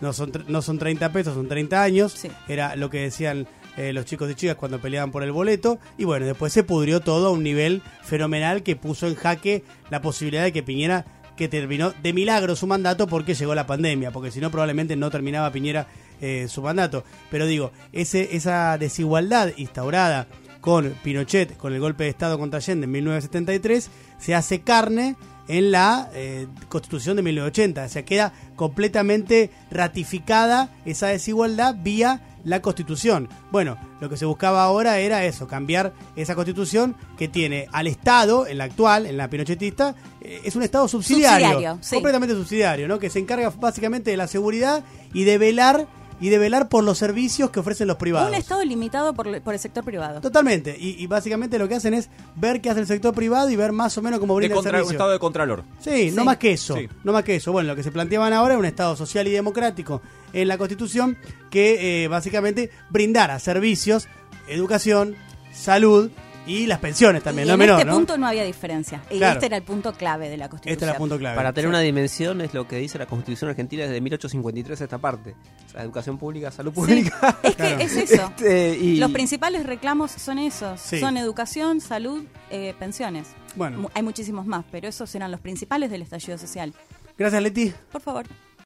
No 0.00 0.12
son, 0.12 0.32
no 0.48 0.62
son 0.62 0.78
30 0.78 1.12
pesos, 1.12 1.34
son 1.34 1.48
30 1.48 1.82
años. 1.82 2.12
Sí. 2.12 2.30
Era 2.46 2.76
lo 2.76 2.90
que 2.90 3.00
decían 3.00 3.46
eh, 3.76 3.92
los 3.92 4.04
chicos 4.04 4.30
y 4.30 4.34
chicas 4.34 4.56
cuando 4.56 4.80
peleaban 4.80 5.10
por 5.10 5.22
el 5.22 5.32
boleto. 5.32 5.78
Y 5.96 6.04
bueno, 6.04 6.26
después 6.26 6.52
se 6.52 6.64
pudrió 6.64 7.00
todo 7.00 7.28
a 7.28 7.30
un 7.30 7.42
nivel 7.42 7.82
fenomenal 8.02 8.62
que 8.62 8.76
puso 8.76 9.06
en 9.06 9.14
jaque 9.14 9.64
la 9.90 10.02
posibilidad 10.02 10.42
de 10.42 10.52
que 10.52 10.62
Piñera, 10.62 11.06
que 11.36 11.48
terminó 11.48 11.92
de 12.02 12.12
milagro 12.12 12.56
su 12.56 12.66
mandato 12.66 13.06
porque 13.06 13.34
llegó 13.34 13.54
la 13.54 13.66
pandemia, 13.66 14.10
porque 14.10 14.32
si 14.32 14.40
no 14.40 14.50
probablemente 14.50 14.96
no 14.96 15.10
terminaba 15.10 15.52
Piñera 15.52 15.86
eh, 16.20 16.46
su 16.48 16.62
mandato. 16.62 17.04
Pero 17.30 17.46
digo, 17.46 17.70
ese, 17.92 18.34
esa 18.36 18.76
desigualdad 18.78 19.52
instaurada 19.56 20.26
con 20.60 20.90
Pinochet, 21.04 21.56
con 21.56 21.72
el 21.72 21.80
golpe 21.80 22.04
de 22.04 22.10
Estado 22.10 22.38
contra 22.38 22.58
Allende 22.58 22.86
en 22.86 22.90
1973, 22.90 23.90
se 24.18 24.34
hace 24.34 24.60
carne 24.62 25.16
en 25.48 25.70
la 25.70 26.10
eh, 26.14 26.46
Constitución 26.68 27.16
de 27.16 27.22
1980. 27.22 27.84
O 27.84 27.88
sea, 27.88 28.04
queda 28.04 28.32
completamente 28.56 29.50
ratificada 29.70 30.70
esa 30.84 31.08
desigualdad 31.08 31.74
vía 31.82 32.20
la 32.44 32.62
Constitución. 32.62 33.28
Bueno, 33.50 33.76
lo 34.00 34.08
que 34.08 34.16
se 34.16 34.24
buscaba 34.24 34.62
ahora 34.62 34.98
era 34.98 35.24
eso, 35.24 35.46
cambiar 35.46 35.92
esa 36.16 36.34
Constitución 36.34 36.96
que 37.16 37.28
tiene 37.28 37.66
al 37.72 37.86
Estado, 37.86 38.46
en 38.46 38.58
la 38.58 38.64
actual, 38.64 39.06
en 39.06 39.16
la 39.16 39.28
pinochetista, 39.28 39.94
eh, 40.20 40.40
es 40.44 40.56
un 40.56 40.62
Estado 40.62 40.88
subsidiario, 40.88 41.48
Subsidiario, 41.48 41.78
sí. 41.82 41.96
completamente 41.96 42.34
subsidiario, 42.34 42.88
¿no? 42.88 42.98
Que 42.98 43.10
se 43.10 43.18
encarga 43.18 43.50
básicamente 43.50 44.10
de 44.10 44.16
la 44.16 44.26
seguridad 44.28 44.84
y 45.12 45.24
de 45.24 45.38
velar 45.38 45.86
y 46.20 46.28
de 46.30 46.38
velar 46.38 46.68
por 46.68 46.82
los 46.84 46.98
servicios 46.98 47.50
que 47.50 47.60
ofrecen 47.60 47.86
los 47.88 47.96
privados. 47.96 48.28
Un 48.28 48.34
Estado 48.34 48.64
limitado 48.64 49.14
por, 49.14 49.40
por 49.42 49.54
el 49.54 49.60
sector 49.60 49.84
privado. 49.84 50.20
Totalmente. 50.20 50.76
Y, 50.78 51.02
y 51.02 51.06
básicamente 51.06 51.58
lo 51.58 51.68
que 51.68 51.76
hacen 51.76 51.94
es 51.94 52.08
ver 52.34 52.60
qué 52.60 52.70
hace 52.70 52.80
el 52.80 52.86
sector 52.86 53.14
privado 53.14 53.48
y 53.50 53.56
ver 53.56 53.72
más 53.72 53.96
o 53.98 54.02
menos 54.02 54.18
cómo 54.18 54.34
De 54.34 54.38
brinda 54.38 54.54
el 54.54 54.56
contra- 54.56 54.70
un 54.72 54.76
servicio. 54.78 54.92
estado 54.96 55.10
de 55.12 55.18
contralor. 55.18 55.64
Sí, 55.80 56.10
no 56.12 56.24
más 56.24 56.38
que 56.38 56.52
eso. 56.52 56.76
Sí. 56.76 56.88
No 57.04 57.12
más 57.12 57.22
que 57.24 57.36
eso. 57.36 57.52
Bueno, 57.52 57.68
lo 57.68 57.76
que 57.76 57.82
se 57.82 57.92
planteaban 57.92 58.32
ahora 58.32 58.54
es 58.54 58.58
un 58.60 58.66
Estado 58.66 58.96
social 58.96 59.26
y 59.28 59.30
democrático 59.30 60.02
en 60.32 60.48
la 60.48 60.58
Constitución 60.58 61.16
que 61.50 62.04
eh, 62.04 62.08
básicamente 62.08 62.70
brindara 62.90 63.38
servicios, 63.38 64.08
educación, 64.48 65.14
salud 65.52 66.10
y 66.48 66.66
las 66.66 66.78
pensiones 66.80 67.22
también, 67.22 67.46
y 67.46 67.48
no 67.48 67.54
en 67.54 67.60
menor, 67.60 67.78
este 67.78 67.90
¿no? 67.90 67.96
punto 67.96 68.18
no 68.18 68.26
había 68.26 68.42
diferencia. 68.44 69.02
Y 69.10 69.18
Claro. 69.18 69.34
este 69.34 69.46
era 69.46 69.56
el 69.56 69.62
punto 69.62 69.92
clave 69.92 70.28
de 70.28 70.36
la 70.36 70.48
Constitución. 70.48 70.72
Este 70.72 70.84
era 70.84 70.92
el 70.92 70.98
punto 70.98 71.18
clave. 71.18 71.36
Para 71.36 71.52
tener 71.52 71.66
Sí. 71.66 71.70
una 71.70 71.80
dimensión 71.80 72.40
es 72.40 72.54
lo 72.54 72.66
que 72.66 72.76
dice 72.78 72.98
la 72.98 73.06
Constitución 73.06 73.50
Argentina 73.50 73.84
desde 73.84 74.00
1853 74.00 74.80
esta 74.80 74.98
parte. 74.98 75.34
O 75.66 75.70
sea, 75.70 75.82
educación 75.82 76.18
pública, 76.18 76.50
salud 76.50 76.72
pública. 76.72 77.38
Es 77.42 77.56
que 77.56 77.74
es 77.82 77.96
eso. 77.96 78.26
Este, 78.36 78.76
y- 78.76 78.96
Los 78.96 79.10
principales 79.12 79.66
reclamos 79.66 80.10
son 80.12 80.38
esos. 80.38 80.80
Sí. 80.80 80.98
Son 81.00 81.16
educación, 81.16 81.80
salud, 81.80 82.24
eh, 82.50 82.74
pensiones. 82.78 83.28
Bueno. 83.54 83.90
Hay 83.94 84.02
muchísimos 84.02 84.46
más, 84.46 84.64
pero 84.70 84.88
esos 84.88 85.14
eran 85.14 85.30
los 85.30 85.40
principales 85.40 85.90
del 85.90 86.02
estallido 86.02 86.38
social. 86.38 86.72
Gracias, 87.16 87.42
Leti. 87.42 87.72
Por 87.92 88.00
favor. 88.00 88.26